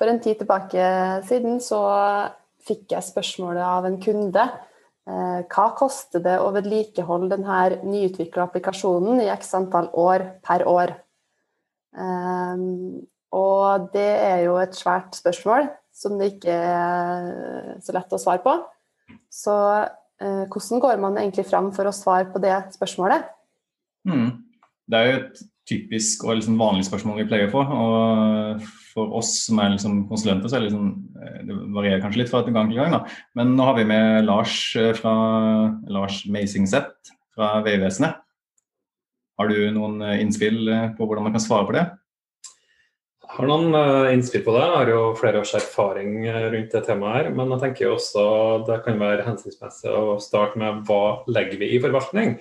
[0.00, 0.84] For en tid tilbake
[1.28, 1.78] siden så
[2.64, 9.20] fikk jeg spørsmålet av en kunde eh, hva koster det å vedlikeholde denne nyutvikla applikasjonen
[9.20, 10.94] i x antall år per år?
[11.92, 13.02] Um,
[13.36, 18.40] og det er jo et svært spørsmål som det ikke er så lett å svare
[18.44, 18.56] på.
[19.28, 19.54] Så
[19.84, 23.28] eh, hvordan går man egentlig fram for å svare på det spørsmålet?
[24.08, 24.30] Mm.
[24.90, 27.64] Det er jo et typisk og liksom vanlig spørsmål vi pleier å få.
[27.64, 32.22] Og for oss som er liksom konsulenter, så er det, liksom, eh, det varierer kanskje
[32.22, 32.96] litt fra gang til gang.
[32.96, 33.04] Da.
[33.38, 35.14] Men nå har vi med Lars eh, fra
[35.88, 38.20] Lars Meisingset fra Vegvesenet.
[39.40, 40.66] Har du noen eh, innspill
[40.98, 41.86] på hvordan man kan svare på det?
[43.30, 44.62] Jeg har noen innspill på det.
[44.66, 47.28] Jeg har jo flere års erfaring rundt det temaet her.
[47.38, 48.24] Men jeg tenker også
[48.66, 52.40] det kan være hensiktsmessig å starte med hva legger vi i forvaltning?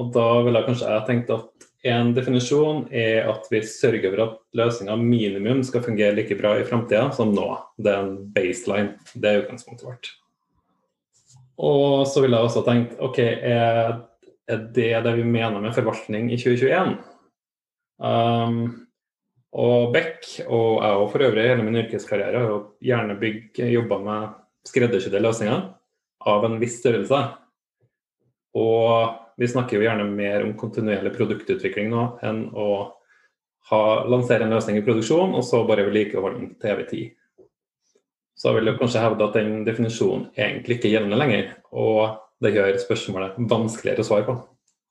[0.00, 4.22] Og da ville jeg kanskje jeg tenkt at en definisjon er at vi sørger for
[4.26, 7.46] at løsninga minimum skal fungere like bra i framtida som nå.
[7.80, 8.98] Det er en baseline.
[9.14, 10.10] Det er utgangspunktet vårt.
[11.60, 13.96] Og så ville jeg også tenkt OK, er,
[14.48, 16.94] det det vi mener med forvaltning i 2021?
[18.00, 18.62] Um,
[19.50, 23.16] og Beck, og jeg òg for øvrig hele min yrkeskarriere, har gjerne
[23.72, 24.28] jobba med
[24.68, 25.64] skreddersydde løsninger
[26.30, 27.20] av en viss størrelse.
[28.56, 32.68] Og vi snakker jo gjerne mer om kontinuerlig produktutvikling nå enn å
[33.70, 37.16] ha, lansere en løsning i produksjon, og så bare vedlikeholde den til evig tid.
[38.36, 42.80] Så vil jeg kanskje hevde at den definisjonen egentlig ikke gjelder lenger, og det gjør
[42.82, 44.36] spørsmålet vanskeligere å svare på.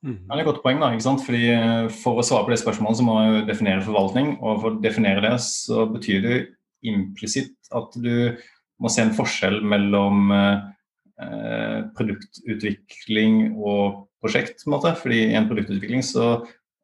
[0.05, 0.15] Mm.
[0.15, 0.81] Ja, det er et godt poeng.
[0.81, 1.23] da, ikke sant?
[1.25, 4.35] Fordi eh, For å svare på det spørsmålet så må man jo definere forvaltning.
[4.39, 6.37] og For å definere det så betyr det
[6.87, 8.37] implisitt at du
[8.79, 14.63] må se en forskjell mellom eh, produktutvikling og prosjekt.
[14.63, 16.29] på en måte, fordi I en produktutvikling så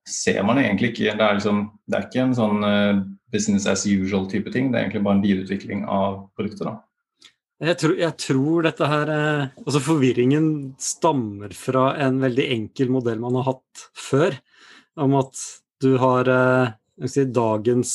[0.06, 3.86] ser man egentlig ikke Det er, liksom, det er ikke en sånn uh, business as
[3.90, 4.72] usual-type ting.
[4.72, 6.68] Det er egentlig bare en videreutvikling av produktet.
[6.68, 6.76] da.
[7.64, 10.48] Jeg tror, jeg tror, dette her eh, Altså forvirringen
[10.82, 14.36] stammer fra en veldig enkel modell man har hatt før.
[15.00, 15.44] Om at
[15.84, 16.74] du har eh,
[17.08, 17.94] si, dagens,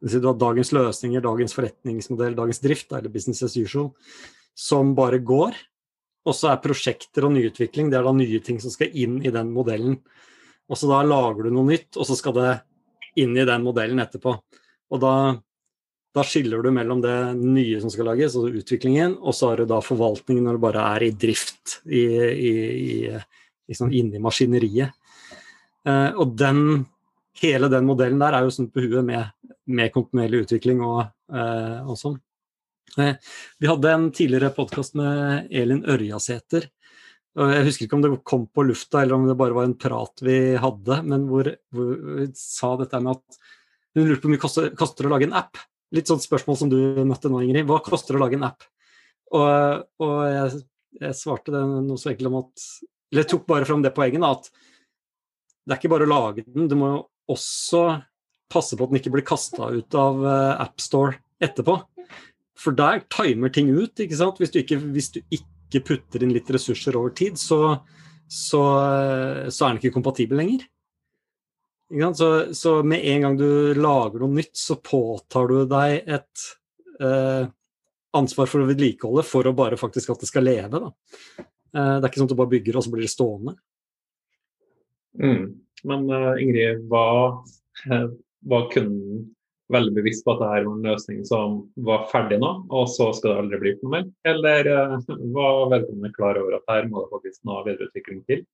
[0.00, 3.92] du har dagens løsninger, dagens forretningsmodell, dagens drift, eller business as usual,
[4.56, 5.56] som bare går.
[6.22, 9.32] Og så er prosjekter og nyutvikling det er da nye ting som skal inn i
[9.34, 9.96] den modellen.
[10.70, 12.52] Og så da lager du noe nytt, og så skal det
[13.20, 14.36] inn i den modellen etterpå.
[14.92, 15.14] Og da,
[16.14, 19.68] da skiller du mellom det nye som skal lages, og utviklingen, og så har du
[19.72, 22.52] da forvaltningen når du bare er i drift, i, i,
[22.86, 22.96] i,
[23.68, 24.94] liksom inni maskineriet.
[25.88, 26.84] Eh, og den,
[27.42, 29.32] hele den modellen der er jo sånn på huet med,
[29.66, 32.20] med kontinuerlig utvikling og, eh, og sånn.
[32.96, 36.66] Vi hadde en tidligere podkast med Elin Ørjasæter.
[37.32, 40.20] Jeg husker ikke om det kom på lufta eller om det bare var en prat
[40.20, 43.38] vi hadde, men hvor, hvor vi sa dette med at
[43.96, 45.56] hun lurte på hvor mye koster, koster å lage en app.
[45.96, 47.64] Litt sånt spørsmål som du møtte nå, Ingrid.
[47.68, 48.66] Hva koster det å lage en app?
[49.32, 50.60] Og, og jeg,
[51.00, 52.64] jeg, svarte det noe så enkelt om at
[53.08, 54.50] Eller jeg tok bare fram det poenget at
[55.62, 57.00] det er ikke bare å lage den, du må jo
[57.32, 57.82] også
[58.52, 61.76] passe på at den ikke blir kasta ut av eh, AppStore etterpå.
[62.62, 63.98] For der timer ting ut.
[63.98, 64.38] ikke sant?
[64.38, 67.78] Hvis du ikke, hvis du ikke putter inn litt ressurser over tid, så,
[68.30, 68.62] så,
[69.48, 70.68] så er den ikke kompatibel lenger.
[72.16, 76.44] Så, så, med en gang du lager noe nytt, så påtar du deg et
[77.04, 77.50] eh,
[78.16, 80.80] ansvar for å vedlikeholde for å bare faktisk at det skal leve.
[80.80, 80.92] Da.
[81.42, 83.56] Eh, det er ikke sånn at du bare bygger, og så blir det stående.
[85.20, 85.44] Mm.
[85.88, 87.04] Men uh, Ingrid, hva,
[87.90, 88.08] uh,
[88.48, 89.26] hva kunden
[89.72, 93.32] veldig bevisst på at dette var en løsning som var ferdig nå, og så skal
[93.32, 94.08] det aldri bli noe mer?
[94.28, 94.96] Eller uh,
[95.34, 98.44] var vedkommende klar over at her må det faktisk noe videreutvikling til?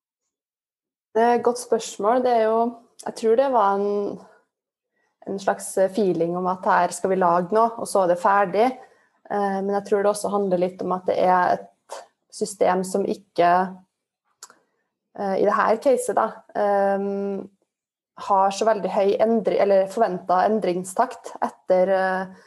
[1.17, 2.23] Det er et godt spørsmål.
[2.25, 2.59] Det er jo
[3.07, 4.19] Jeg tror det var en,
[5.31, 8.71] en slags feeling om at her skal vi lage noe, og så er det ferdig.
[9.31, 12.01] Uh, men jeg tror det også handler litt om at det er et
[12.35, 13.53] system som ikke
[15.19, 16.29] uh, I dette caset, da
[18.27, 22.47] har så veldig høy endri, eller forventa endringstakt etter uh,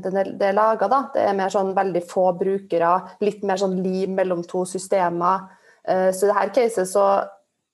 [0.00, 0.88] det, er laga.
[1.14, 5.44] Det er mer sånn veldig få brukere, litt mer sånn lim mellom to systemer.
[5.84, 7.04] Uh, så i dette caset så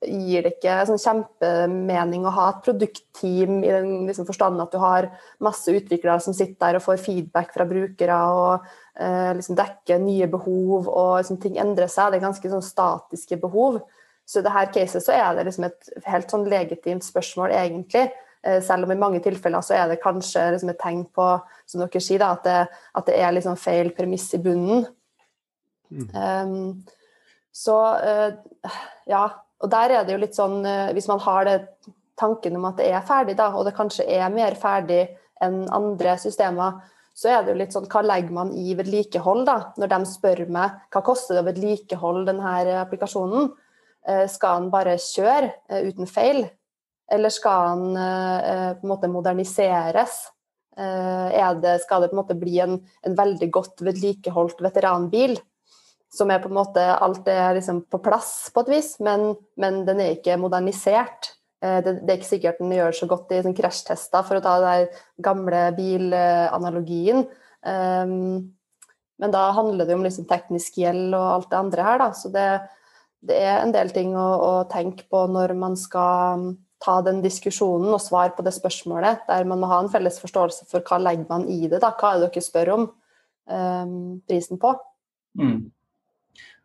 [0.04, 4.78] gir det ikke sånn kjempemening å ha et produktteam i den liksom, forstand at du
[4.82, 5.08] har
[5.42, 10.28] masse utviklere som sitter der og får feedback fra brukere og uh, liksom dekker nye
[10.30, 12.12] behov, og liksom, ting endrer seg.
[12.12, 13.80] Det er ganske sånn statiske behov.
[14.26, 18.08] Så i dette caset så er det liksom et helt sånn legitimt spørsmål, egentlig.
[18.42, 21.28] Eh, selv om i mange tilfeller så er det kanskje liksom et tegn på
[21.66, 24.86] som dere sier da, at, det, at det er liksom feil premiss i bunnen.
[25.90, 26.08] Mm.
[26.10, 26.86] Um,
[27.54, 29.22] så uh, ja,
[29.62, 31.60] og der er det jo litt sånn uh, Hvis man har det
[32.18, 35.04] tanken om at det er ferdig, da, og det kanskje er mer ferdig
[35.44, 36.80] enn andre systemer,
[37.16, 39.56] så er det jo litt sånn hva legger man i vedlikehold, da?
[39.80, 43.50] Når de spør meg hva koster det å vedlikeholde denne applikasjonen,
[44.30, 46.44] skal den bare kjøre eh, uten feil?
[47.12, 50.24] Eller skal den eh, på en måte moderniseres?
[50.76, 52.74] Det, skal det på en måte bli en,
[53.08, 55.38] en veldig godt vedlikeholdt veteranbil?
[56.12, 59.86] Som er på en måte Alt er liksom på plass på et vis, men, men
[59.88, 61.32] den er ikke modernisert.
[61.64, 64.58] Det, det, er ikke sikkert den gjør så godt i sånn krasjtester, for å ta
[64.60, 67.24] den gamle bilanalogien.
[67.64, 72.10] Men da handler det om liksom teknisk gjeld og alt det andre her, da.
[72.12, 72.46] Så det,
[73.26, 76.52] det er en del ting å, å, tenke på når man skal
[76.82, 80.68] ta den diskusjonen og svare på det spørsmålet, der man må ha en felles forståelse
[80.70, 81.94] for hva legger man i det, da.
[81.96, 83.96] Hva er det dere spør om um,
[84.28, 84.74] prisen på?
[85.40, 85.72] Mm.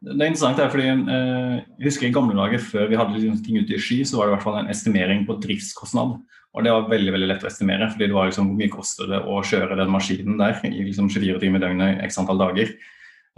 [0.02, 3.36] Det er interessant, det fordi eh, jeg husker i gamle dager, før vi hadde liksom
[3.46, 6.16] ting ute i sky, så var det i hvert fall en estimering på driftskostnad.
[6.52, 9.12] Og det var veldig veldig lett å estimere, fordi det var liksom hvor mye koster
[9.12, 12.74] det å kjøre den maskinen der i liksom 24 timer i døgnet x antall dager.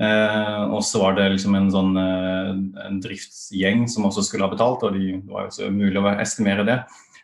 [0.02, 2.52] Eh, og så var det liksom en sånn eh,
[2.88, 6.16] en driftsgjeng som også skulle ha betalt, og de, det var jo så mulig å
[6.16, 6.80] estimere det.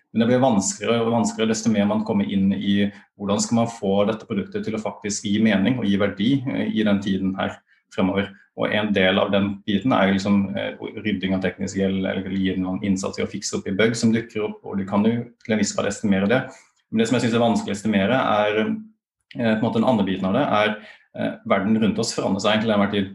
[0.09, 2.75] Men det blir vanskeligere og vanskeligere desto mer man kommer inn i
[3.19, 6.69] hvordan skal man få dette produktet til å faktisk gi mening og gi verdi eh,
[6.69, 7.57] i den tiden her
[7.93, 8.29] fremover.
[8.59, 10.49] Og En del av den biten er liksom
[11.05, 14.11] rydding av teknisk gjeld eller gi noen innsats i å fikse opp i bug som
[14.11, 14.59] dukker opp.
[14.67, 16.41] og Du kan jo til en viss grad estimere det.
[16.91, 18.59] Men det som jeg syns er vanskelig å estimere, er
[19.35, 20.71] på en måte den andre biten av det, er
[21.17, 23.11] eh, verden rundt oss forandrer seg til enhver tid.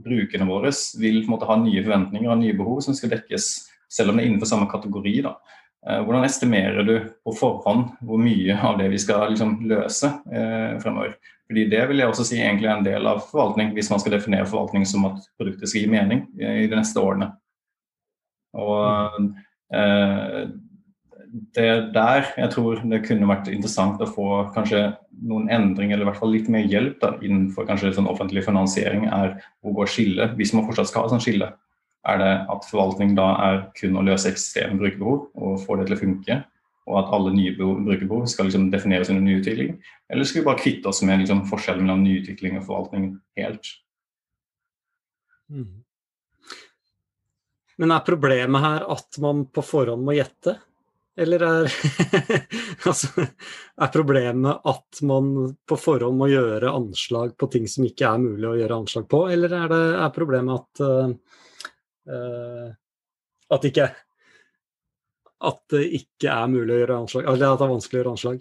[0.00, 0.70] Brukerne våre
[1.00, 3.50] vil på en måte ha nye forventninger og nye behov som skal dekkes,
[3.90, 5.16] selv om det er innenfor samme kategori.
[5.26, 5.34] da.
[5.80, 6.94] Hvordan estimerer du
[7.24, 11.16] på forhånd hvor mye av det vi skal liksom løse eh, fremover?
[11.50, 14.14] Fordi Det vil jeg også si egentlig er en del av forvaltning, hvis man skal
[14.14, 17.32] definere forvaltning som at produktet skal gi mening i de neste årene.
[18.54, 19.32] Og
[19.74, 20.44] eh,
[21.30, 24.88] Det der jeg tror det kunne vært interessant å få kanskje
[25.30, 29.06] noen endring, eller i hvert fall litt mer hjelp da, innenfor kanskje sånn offentlig finansiering,
[29.06, 31.52] er hvor går skillet, hvis man fortsatt skal ha sånn skille.
[32.08, 35.98] Er det at forvaltning da er kun å løse eksisterende brukerbehov og få det til
[35.98, 36.40] å funke?
[36.90, 39.76] og at alle nye brukerbehov skal liksom defineres under nyutvikling?
[40.10, 43.70] Eller skal vi bare kvitte oss med liksom forskjellen mellom nyutvikling og forvaltning helt?
[45.50, 45.84] Mm.
[47.80, 50.58] Men er problemet her at man på forhånd må gjette?
[51.18, 51.72] Eller er,
[52.88, 53.24] altså,
[53.82, 55.32] er problemet at man
[55.68, 59.24] på forhånd må gjøre anslag på ting som ikke er mulig å gjøre anslag på,
[59.34, 60.84] eller er, det, er problemet at,
[62.14, 62.70] uh,
[63.56, 63.90] at ikke
[65.40, 68.14] at det ikke er mulig å gjøre anslag, eller at det er vanskelig å gjøre
[68.14, 68.40] anslag?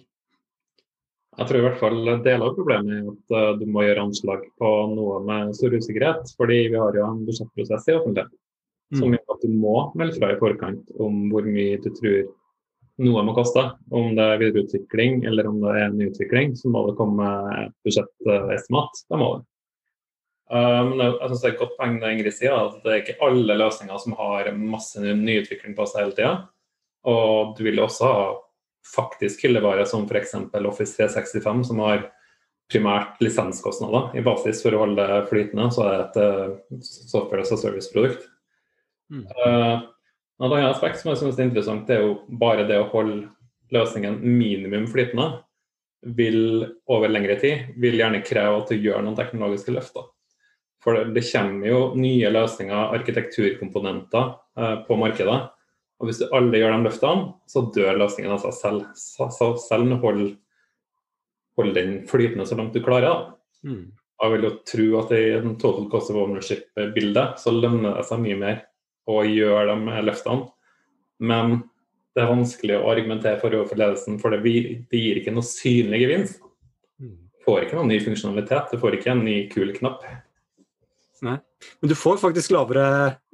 [1.40, 4.44] Jeg tror i hvert fall deler av problemet er at uh, du må gjøre anslag
[4.60, 6.34] på noe med stor usikkerhet.
[6.36, 9.00] Fordi vi har jo en budsjettprosess i offentlighet mm.
[9.00, 12.18] som gjør at du må melde fra i forkant om hvor mye du tror
[13.04, 13.64] noe må koste.
[13.92, 17.30] Om det er videreutvikling eller om det er nyutvikling, så må det komme
[17.62, 19.04] et budsjettestimat.
[19.10, 19.46] Det må det.
[20.50, 23.20] Men jeg, synes det er et godt poeng det Ingrid sier, at det er ikke
[23.28, 26.32] alle løsninger som har masse nyutvikling på seg hele tida.
[27.10, 28.24] Og du vil også ha
[28.96, 30.34] faktisk hyllevare som f.eks.
[30.66, 32.08] Office 365, som har
[32.70, 35.70] primært lisenskostnader i basis for å holde det flytende.
[35.74, 38.28] Så er det et uh, software as a service-produkt.
[39.10, 39.26] Mm.
[39.26, 39.86] Uh,
[40.48, 43.28] et annet aspekt som jeg synes er interessant, det er jo bare det å holde
[43.76, 45.44] løsningen minimum flytende
[46.16, 50.08] vil over lengre tid vil gjerne kreve at du gjør noen teknologiske løfter.
[50.80, 55.42] For det, det kommer jo nye løsninger, arkitekturkomponenter, uh, på markedet
[56.00, 58.84] og hvis du alle gjør de løftene, så dør løsningen av seg selv.
[58.96, 60.30] Så, så selv hold,
[61.60, 63.34] hold den flytende så langt du klarer.
[63.68, 63.90] Mm.
[64.20, 68.24] Jeg vil jo tro at i en total cost of ownership-bilde så lønner det seg
[68.24, 68.62] mye mer
[69.10, 70.48] å gjøre de løftene.
[71.20, 71.60] Men
[72.16, 76.02] det er vanskelig å argumentere for overfor ledelsen, for det, det, gir ikke noe synlig
[76.04, 76.42] gevinst.
[77.00, 77.18] Du mm.
[77.46, 80.06] får ikke noen ny funksjonalitet, du får ikke en ny kul knapp.
[81.26, 81.38] Nei,
[81.82, 82.86] men du får faktisk lavere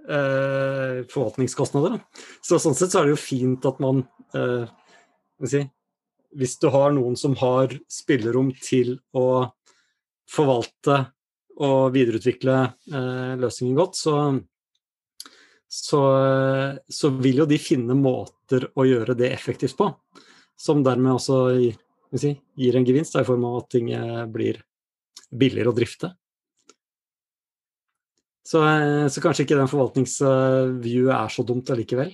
[0.09, 1.99] eh, forvaltningskostnader.
[2.45, 4.03] Så sånn sett så er det jo fint at man
[4.37, 4.65] eh,
[5.45, 5.61] si,
[6.35, 9.53] Hvis du har noen som har spillerom til å
[10.29, 11.05] forvalte
[11.61, 14.15] og videreutvikle eh, løsningen godt, så,
[15.67, 16.01] så,
[16.87, 19.89] så, vil jo de finne måter å gjøre det effektivt på.
[20.55, 21.39] Som dermed også
[22.15, 24.61] si, gir en gevinst i form av at ting eh, blir
[25.35, 26.13] billigere å drifte.
[28.45, 32.13] Så, eh, så kanskje ikke den forvaltningsviewet er så dumt allikevel.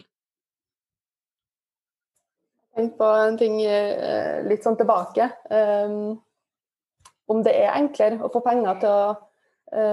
[2.71, 5.27] Tenk på en ting eh, litt sånn tilbake.
[5.51, 6.15] Um,
[7.31, 9.11] om det er enklere å få penger til å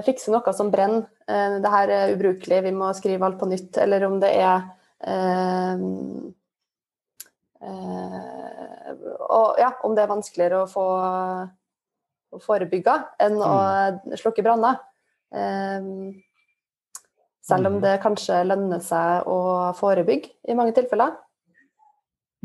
[0.07, 3.79] fikse noe som brenner, uh, det her er ubrukelig, vi må skrive alt på nytt,
[3.79, 4.67] eller om det er
[5.07, 5.77] uh,
[9.29, 10.85] og ja, om det er vanskeligere å få
[12.29, 12.95] å forebygge
[13.25, 13.53] enn å
[14.21, 14.79] slukke branner.
[17.49, 21.17] selv om det kanskje lønner seg å forebygge i mange tilfeller.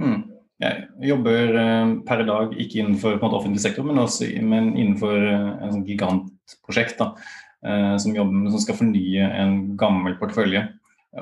[0.01, 0.32] Mm.
[0.61, 1.55] Jeg jobber
[2.07, 7.09] per dag ikke innenfor måte, offentlig sektor, men, også, men innenfor en sånn gigantprosjekt da,
[7.99, 10.61] som, jobber, som skal fornye en gammel portefølje.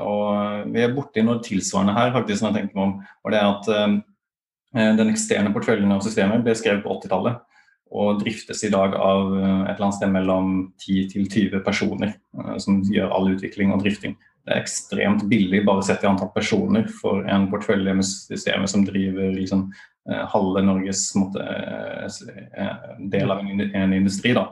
[0.02, 2.94] Og vi er borti noe tilsvarende her, faktisk, som jeg tenker meg om.
[3.24, 7.42] og det er at Den eksterne porteføljen av systemet ble skrevet på 80-tallet
[7.92, 12.14] og driftes i dag av et eller annet sted mellom 10 til 20 personer
[12.64, 14.16] som gjør all utvikling og drifting.
[14.42, 18.86] Det er ekstremt billig bare sett i antall personer for en portefølje med systemet som
[18.88, 19.68] driver liksom,
[20.34, 21.44] halve Norges måte,
[23.14, 24.34] del av en, industri.
[24.34, 24.48] da.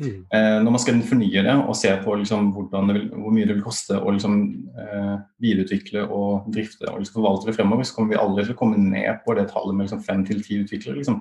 [0.00, 0.24] Mm.
[0.34, 2.50] Eh, når man skal fornye det og se på liksom,
[2.88, 4.38] vil, hvor mye det vil koste å liksom,
[4.80, 8.60] eh, videreutvikle og drifte og liksom, forvalte det fremover, så kommer vi aldri til å
[8.62, 10.98] komme ned på det tallet med liksom, fem til ti utviklere.
[11.00, 11.20] Liksom.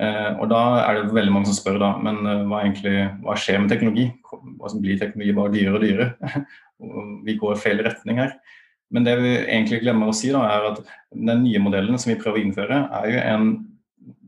[0.00, 2.96] Eh, og da er det veldig mange som spør da, men eh, hva, egentlig,
[3.26, 4.08] hva skjer med teknologi?
[4.32, 6.46] Altså, blir teknologi bare dyrere og dyrere?
[7.26, 8.36] vi går i feil retning her.
[8.92, 10.80] Men det vi egentlig glemmer å si, da, er at
[11.12, 13.52] den nye modellen som vi prøver å innføre, er jo en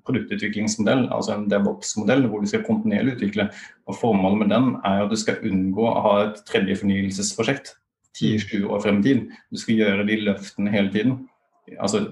[0.05, 3.49] produktutviklingsmodell, altså en DevOps-modell, hvor du skal kontinuerlig utvikle.
[3.89, 7.75] og Formålet med den er at du skal unngå å ha et tredje fornyelsesprosjekt
[8.19, 9.25] 10-20 år frem i tid.
[9.53, 11.17] Du skal gjøre de løftene hele tiden.
[11.79, 12.05] Altså,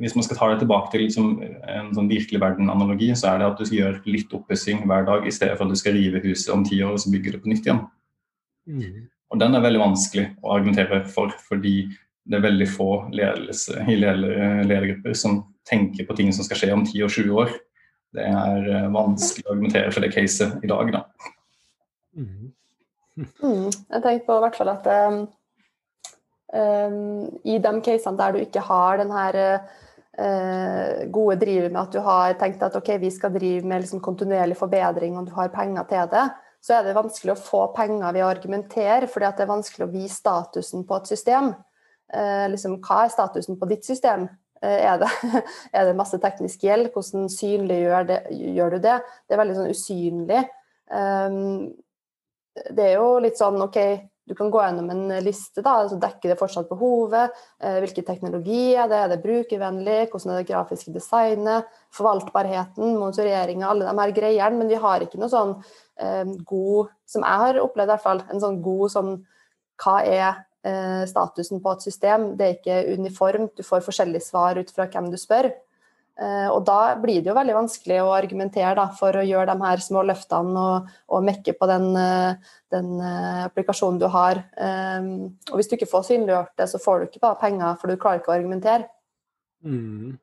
[0.00, 3.50] hvis man skal ta det tilbake til liksom en sånn virkelig verden-analogi, så er det
[3.52, 6.22] at du skal gjøre litt oppussing hver dag, i stedet for at du skal rive
[6.26, 7.84] huset om ti år og så bygge det på nytt igjen.
[8.66, 9.04] Mm.
[9.34, 11.88] Og Den er veldig vanskelig å argumentere for, fordi
[12.24, 16.84] det er veldig få ledelse, i ledergrupper som tenker på ting som skal skje om
[16.86, 17.54] 10 og 20 år.
[18.14, 21.06] Det er eh, vanskelig å argumentere for det caset i dag, da.
[22.14, 22.52] Mm.
[23.14, 25.18] Mm, jeg tenkte på i hvert fall at um,
[26.50, 26.96] um,
[27.46, 32.00] i de casene der du ikke har den her uh, gode drivet med at du
[32.02, 35.86] har tenkt at ok, vi skal drive med liksom kontinuerlig forbedring og du har penger
[35.92, 36.24] til det,
[36.64, 39.92] så er det vanskelig å få penger ved å argumentere, fordi det er vanskelig å
[39.92, 41.50] vise statusen på et system.
[42.08, 44.24] Eh, liksom, hva er statusen på ditt system?
[44.64, 45.10] Eh, er det,
[45.76, 46.88] er det masse teknisk gjeld?
[46.94, 48.20] Hvordan synliggjør det,
[48.56, 48.96] gjør du det?
[49.26, 50.40] Det er veldig sånn usynlig.
[50.88, 51.44] Um,
[52.54, 53.78] det er jo litt sånn OK,
[54.28, 57.34] du kan gå gjennom en liste, da, altså dekker det fortsatt behovet?
[57.60, 59.00] Eh, hvilke teknologi er det?
[59.02, 59.98] Er det brukervennlig?
[60.12, 61.68] Hvordan er det grafiske designet?
[61.94, 64.62] Forvaltbarheten, monitoreringa, alle de her greiene.
[64.62, 65.54] Men vi har ikke noe sånn
[66.00, 69.14] eh, god, som jeg har opplevd i hvert fall, en sånn god sånn
[69.82, 72.30] Hva er Eh, statusen på et system.
[72.38, 75.50] Det er ikke uniformt, du får forskjellige svar ut fra hvem du spør.
[76.14, 79.66] Eh, og da blir det jo veldig vanskelig å argumentere da, for å gjøre de
[79.66, 82.92] her små løftene og, og mekke på den, eh, den,
[83.48, 84.44] applikasjonen du har.
[85.50, 87.98] Og hvis du ikke får synliggjort det, så får du ikke bare penger, for du
[88.00, 88.88] klarer ikke å argumentere.
[89.64, 90.16] Mm.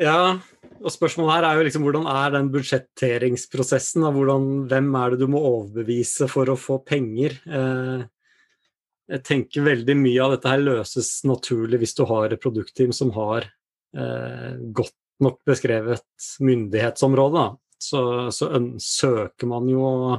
[0.00, 0.38] Ja,
[0.82, 4.06] og spørsmålet her er jo liksom hvordan er den budsjetteringsprosessen?
[4.14, 7.36] Hvordan, hvem er det du må overbevise for å få penger?
[7.46, 8.04] Eh,
[9.12, 13.12] jeg tenker veldig mye av dette her løses naturlig hvis du har et produktteam som
[13.14, 13.52] har eh,
[13.92, 17.46] godt nok beskrevet myndighetsområde.
[17.82, 20.12] Så, så søker man jo å,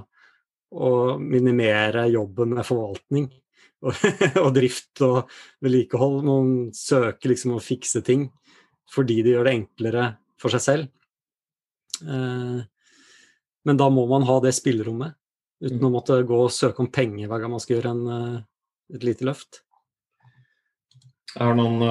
[0.75, 0.89] å,
[1.19, 3.29] minimere jobben med forvaltning
[3.87, 4.03] og,
[4.41, 5.31] og, drift og
[5.63, 6.19] vedlikehold.
[6.27, 8.27] Man søker liksom å fikse ting
[8.93, 10.07] fordi det gjør det enklere
[10.39, 10.89] for seg selv.
[12.03, 12.59] Eh,
[13.63, 15.15] men da må man ha det spillerommet,
[15.63, 15.87] uten mm.
[15.87, 18.41] å måtte gå og søke om penger hver gang man skal gjøre en eh,
[18.93, 19.61] et lite løft?
[21.33, 21.81] Jeg har noen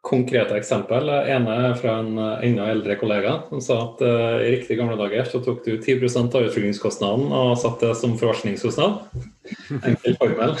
[0.00, 1.10] konkrete eksempel.
[1.28, 4.96] Ene er fra en uh, enda eldre kollega som sa at uh, i riktig gamle
[5.00, 9.02] dager så tok du 10% av utviklingskostnaden og satte det som forvaltningskostnad.
[9.90, 10.56] Enkel formel.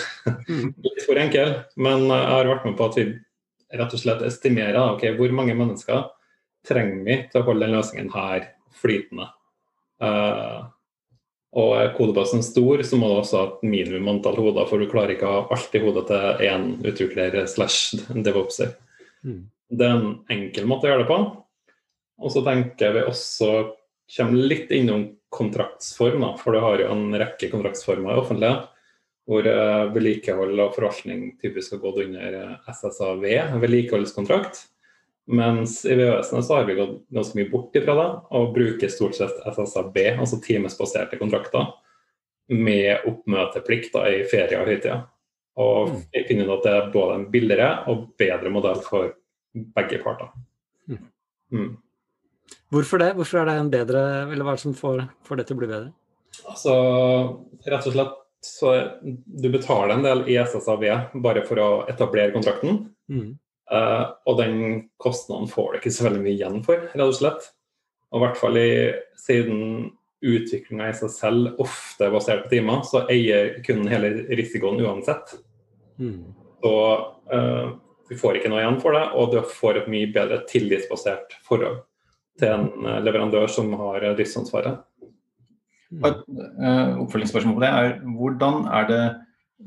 [0.84, 3.06] Litt for enkel, men jeg har vært med på at vi
[3.80, 6.08] rett og slett estimerer okay, hvor mange mennesker
[6.66, 9.30] trenger vi til å holde den løsningen her flytende.
[10.02, 10.68] Uh,
[11.56, 14.90] og er kodebasen stor, så må du også ha et minimum antall hoder, for du
[14.90, 18.76] klarer ikke å ha alt i hodet til én utvikler slash devopser.
[19.26, 19.44] Mm.
[19.70, 21.20] Det er en enkel måte å gjøre det på.
[22.20, 23.52] Og så tenker vi også
[24.16, 28.68] kommer litt innom kontraktsform, da, for du har jo en rekke kontraktsformer i offentlighet
[29.30, 33.26] hvor uh, vedlikehold og forvaltning typisk har gått under eh, SSAV,
[33.62, 34.64] vedlikeholdskontrakt.
[35.30, 39.14] Mens i VØS-ene så har vi gått ganske mye bort ifra det og bruker stort
[39.14, 41.68] sett SSAB, altså timesbaserte kontrakter,
[42.50, 45.04] med oppmøteplikt i ferie og høytider.
[45.60, 46.00] Og mm.
[46.16, 49.12] jeg finner at det er både en billigere og bedre modell for
[49.76, 50.32] begge parter.
[50.88, 51.04] Mm.
[51.54, 51.70] mm.
[52.70, 53.12] Hvorfor det?
[53.18, 54.00] Hvorfor er det en bedre,
[54.30, 55.92] eller hva er det som får, får det til å bli bedre?
[56.50, 56.74] Altså,
[57.66, 58.72] rett og slett så
[59.26, 60.84] du betaler en del i SSAV
[61.20, 62.84] bare for å etablere kontrakten.
[63.12, 63.34] Mm.
[63.70, 64.54] Uh, og den
[64.98, 67.50] kostnaden får du ikke så veldig mye igjen for, rett og slett.
[68.10, 68.70] Og i hvert fall i,
[69.20, 69.60] siden
[70.20, 75.36] utviklinga i seg selv ofte er basert på timer, så eier kunden hele risikoen uansett.
[76.00, 76.32] Mm.
[76.64, 76.74] Så
[77.32, 77.72] uh,
[78.10, 81.84] du får ikke noe igjen for det, og du får et mye bedre tillitsbasert forhold
[82.40, 84.80] til en eh, leverandør som har driftsansvaret.
[85.90, 89.02] Et uh, oppfølgingsspørsmål på det er hvordan er det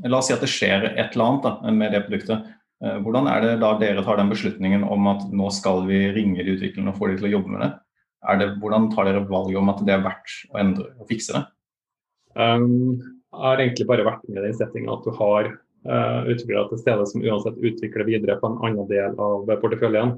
[0.09, 2.47] La oss si at det skjer et eller annet da, med det produktet.
[2.81, 6.43] Uh, hvordan er det da dere tar den beslutningen om at nå skal vi ringe
[6.43, 7.71] de utviklerne og få de til å jobbe med det?
[8.39, 11.43] Det, hvordan tar dere valget om at det er verdt å endre og fikse det?
[12.33, 12.97] Um,
[13.29, 15.51] jeg har egentlig bare vært med i den settinga at du har
[15.83, 20.13] utviklere til stede som uansett utvikler videre på en annen del av porteføljen.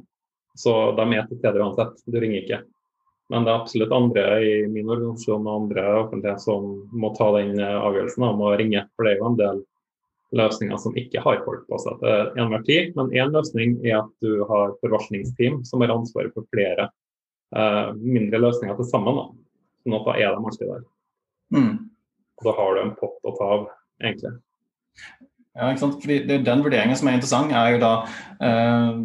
[0.55, 2.60] Så de er til stede uansett, du ringer ikke.
[3.34, 7.57] Men det er absolutt andre i min organisasjon og andre offentlige som må ta den
[7.57, 8.84] eh, avgjørelsen om å ringe.
[8.93, 9.63] For det er jo en del
[10.36, 12.93] løsninger som ikke har folk på seg til enhver tid.
[12.98, 16.89] Men én løsning er at du har forvaltningsteam som har ansvaret for flere
[17.55, 19.22] uh, mindre løsninger til sammen.
[19.84, 20.86] Sånn at da er de alltid der.
[21.55, 21.74] Mm.
[22.43, 23.67] Da har du en pott å ta av,
[24.03, 24.36] egentlig.
[25.55, 26.01] Ja, ikke sant?
[26.03, 27.93] Fordi det, Den vurderingen som er interessant, er jo da
[28.43, 28.97] eh,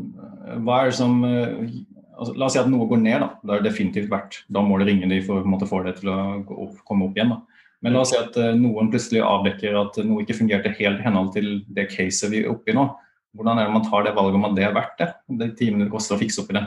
[0.64, 1.76] Hva er det som eh,
[2.18, 3.30] altså, La oss si at noe går ned, da.
[3.44, 4.42] Da er det definitivt verdt.
[4.50, 6.18] Da må du ringe de for å få det til å
[6.66, 7.36] opp, komme opp igjen.
[7.36, 7.60] da.
[7.80, 11.06] Men la oss si at eh, noen plutselig avdekker at noe ikke fungerte helt i
[11.06, 12.88] henhold til det caset vi er oppe i nå.
[13.36, 15.08] Hvordan er det man tar det valget om at det er verdt det?
[15.40, 16.66] De timene det koster å fikse opp i det.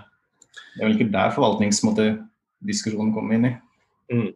[0.73, 3.53] Det er vel ikke der forvaltningsdiskusjonen kommer inn i.
[4.13, 4.29] Mm.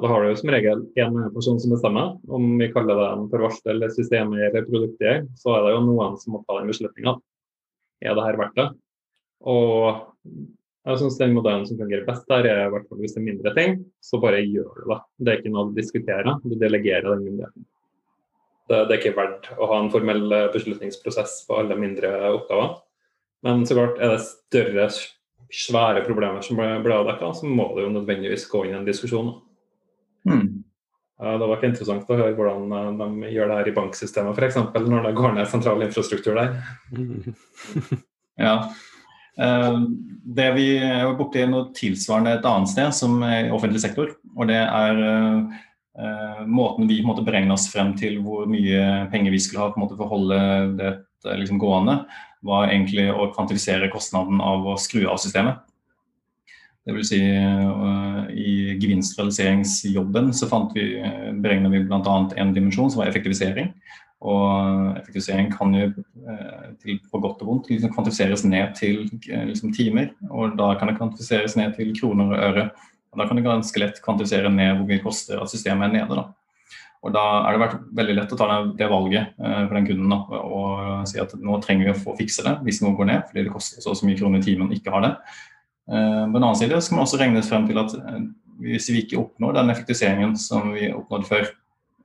[0.00, 2.14] Da har du som regel én person som bestemmer.
[2.28, 6.16] Om vi kaller det en forvalter eller systemet eller produkteier, så er det jo noen
[6.20, 7.18] som må ta den beslutninga.
[8.02, 8.68] Er det her verdt det?
[9.52, 10.00] Og
[10.82, 13.28] jeg syns den modellen som fungerer best der, er i hvert fall hvis det er
[13.28, 14.98] mindre ting, så bare gjør du det.
[15.18, 17.68] Det er ikke noe å diskutere, du delegerer den myndigheten.
[18.70, 22.78] Det, det, er ikke verdt å ha en formell beslutningsprosess på alle mindre oppgaver.
[23.44, 24.88] Men så klart er det større,
[25.52, 29.34] svære problemer som blir avdekka, så må det jo nødvendigvis gå inn i en diskusjon.
[30.28, 30.46] Mm.
[31.22, 34.58] Det var ikke interessant å høre hvordan eh, de gjør det her i banksystemet f.eks.
[34.74, 36.56] når det går ned sentral infrastruktur der.
[38.46, 38.56] ja,
[39.38, 39.80] Eh,
[40.36, 44.14] det vi er borti noe tilsvarende et annet sted, som er i offentlig sektor.
[44.36, 49.40] Og det er uh, måten vi måtte beregne oss frem til hvor mye penger vi
[49.42, 50.38] skulle ha på en måte, for å holde
[50.78, 50.92] det
[51.42, 51.98] liksom, gående,
[52.46, 55.60] var egentlig å kvantifisere kostnaden av å skru av systemet.
[56.82, 60.96] Det vil si, uh, I gevinstrealiseringsjobben så fant vi,
[61.44, 62.14] beregna vi bl.a.
[62.36, 63.70] en dimensjon som var effektivisering.
[64.22, 69.48] Og effektivisering kan jo eh, til, på godt og vondt liksom kvantifiseres ned til eh,
[69.48, 70.12] liksom, timer.
[70.30, 72.68] Og da kan det kvantifiseres ned til kroner og øre.
[73.12, 76.20] Og da kan det ganske lett kvantifisere ned hvor mye koster at systemet er nede.
[76.20, 76.28] da.
[77.02, 80.14] Og da er det vært veldig lett å ta det valget eh, for den kunden
[80.14, 83.24] da, og si at nå trenger vi å få fikse det hvis noe går ned,
[83.26, 85.16] fordi det koster så, så mye kroner i timen ikke ha det.
[85.90, 88.22] Eh, på den annen side skal man også regne frem til at eh,
[88.62, 91.50] hvis vi ikke oppnår den effektiviseringen som vi oppnådde før,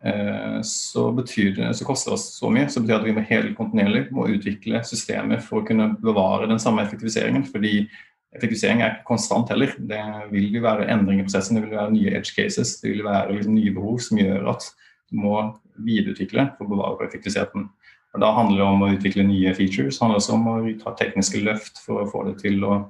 [0.03, 3.23] Eh, så, det, så koster det oss så mye, så betyr det at vi må
[3.25, 7.47] helt kontinuerlig må utvikle systemer for å kunne bevare den samme effektiviseringen.
[7.49, 7.87] fordi
[8.35, 9.73] effektivisering er ikke konstant heller.
[9.79, 13.07] Det vil jo være endring i prosessen, det vil være nye edge cases, det vil
[13.07, 14.69] være liksom nye behov som gjør at
[15.09, 15.39] du må
[15.87, 17.69] videreutvikle for å bevare effektiviteten.
[18.13, 20.93] Og Da handler det om å utvikle nye features, det handler også om å ta
[20.99, 22.83] tekniske løft for å få det til å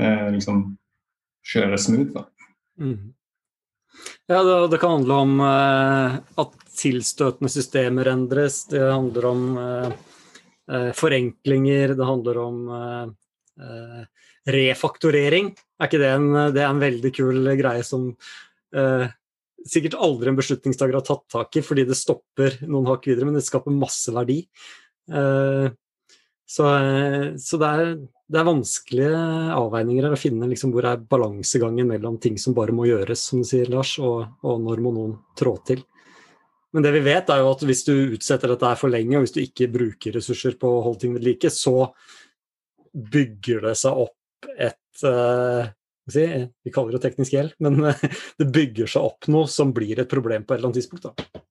[0.00, 0.64] eh, liksom
[1.44, 2.14] kjøre smooth.
[2.14, 2.24] Da.
[2.80, 3.12] Mm.
[4.26, 8.64] Ja, det, det, kan handle om eh, at tilstøtende systemer endres.
[8.70, 9.92] Det handler om uh,
[10.72, 11.94] uh, forenklinger.
[11.94, 12.64] Det handler om
[14.50, 15.52] refaktorering.
[15.78, 18.08] Er ikke det en, det er en veldig kul greie som
[19.70, 23.38] sikkert aldri en beslutningstaker har tatt tak i, fordi det stopper noen hakk videre, men
[23.38, 24.40] det skaper masse verdi.
[26.50, 26.66] Så,
[27.46, 29.16] så det er det er vanskelige
[29.52, 33.42] avveininger her å finne liksom, hvor er balansegangen mellom ting som bare må gjøres, som
[33.42, 35.84] du sier, Lars, og, og, når må noen trå til.
[36.74, 39.26] Men det vi vet er jo at hvis du utsetter dette her for lenge, og
[39.26, 41.90] hvis du ikke bruker ressurser på å holde ting ved like, så
[42.94, 45.68] bygger det seg opp et uh,
[46.10, 46.24] si,
[46.64, 47.78] Vi kaller det teknisk gjeld, men
[48.40, 51.12] det bygger seg opp noe som blir et problem på et eller annet tidspunkt.
[51.12, 51.44] da.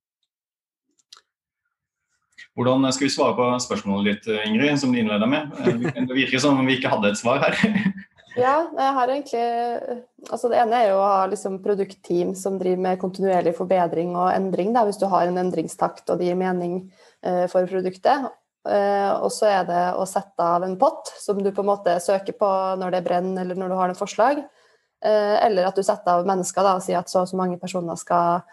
[2.53, 5.53] Hvordan skal vi svare på spørsmålet ditt, Ingrid, som du innleda med?
[5.65, 7.57] Eh, det virker som om vi ikke hadde et svar her.
[8.45, 9.47] ja, jeg har egentlig
[10.29, 14.29] altså Det ene er jo å ha liksom produktteam som driver med kontinuerlig forbedring og
[14.35, 16.77] endring, da, hvis du har en endringstakt og det gir mening
[17.25, 18.29] uh, for produktet.
[18.63, 21.97] Uh, og så er det å sette av en pott som du på en måte
[21.99, 24.39] søker på når det brenner eller når du har noen forslag.
[25.03, 27.59] Uh, eller at du setter av mennesker da, og sier at så og så mange
[27.61, 28.45] personer skal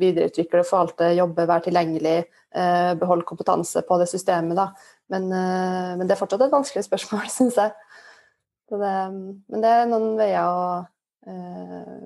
[0.00, 4.56] videreutvikle, forvalte, jobbe, være tilgjengelig, Eh, beholde kompetanse på det systemet.
[4.58, 4.72] Da.
[5.06, 7.74] Men, eh, men, det er fortsatt et vanskelig spørsmål, syns jeg.
[8.70, 8.94] Det,
[9.50, 10.64] men det er noen veier å
[11.26, 12.00] eh,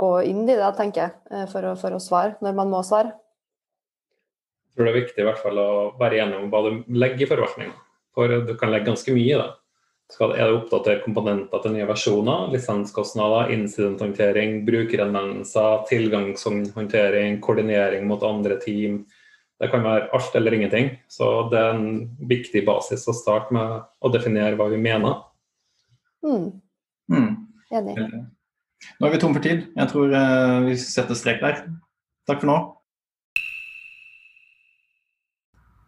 [0.00, 2.82] gå inn i det, tenker jeg, eh, for å, for å svare, når man må
[2.84, 3.14] svare.
[4.68, 7.24] Jeg tror det er viktig i hvert fall å være enig om hva du legger
[7.24, 7.76] i forvaltninga.
[8.16, 9.48] For du kan legge ganske mye i det.
[10.12, 18.60] Skal, er det oppdatert komponenter til nye versjoner, lisenskostnader, incidenthåndtering, brukerhenvendelser, tilgangshåndtering, koordinering mot andre
[18.62, 19.00] team.
[19.58, 20.92] Det kan være alt eller ingenting.
[21.10, 21.90] Så det er en
[22.28, 25.24] viktig basis å starte med å definere hva vi mener.
[26.22, 26.48] Mm.
[27.10, 27.30] Mm.
[27.74, 27.98] Enig.
[29.00, 29.66] Nå er vi tom for tid.
[29.74, 31.64] Jeg tror uh, vi setter strek der.
[32.30, 32.58] Takk for nå.